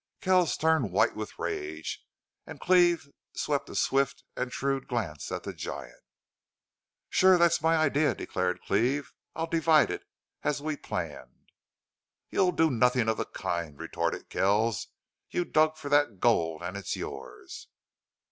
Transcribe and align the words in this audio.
Kells 0.19 0.57
turned 0.57 0.91
white 0.91 1.15
with 1.15 1.37
rage, 1.37 2.03
and 2.47 2.59
Cleve 2.59 3.09
swept 3.35 3.69
a 3.69 3.75
swift 3.75 4.23
and 4.35 4.51
shrewd 4.51 4.87
glance 4.87 5.31
at 5.31 5.43
the 5.43 5.53
giant. 5.53 6.01
"Sure, 7.07 7.37
that's 7.37 7.61
my 7.61 7.75
idea," 7.77 8.15
declared 8.15 8.61
Cleve. 8.63 9.13
"I'll 9.35 9.45
divide 9.45 9.91
as 9.91 9.99
as 10.41 10.59
we 10.59 10.75
planned." 10.75 11.51
"You'll 12.31 12.51
do 12.51 12.71
nothing 12.71 13.09
of 13.09 13.17
the 13.17 13.25
kind," 13.25 13.77
retorted 13.77 14.27
Kells. 14.29 14.87
"You 15.29 15.45
dug 15.45 15.77
for 15.77 15.89
that 15.89 16.19
gold 16.19 16.63
and 16.63 16.75
it's 16.75 16.95
yours." 16.95 17.67